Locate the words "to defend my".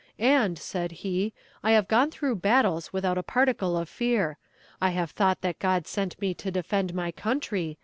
6.33-7.11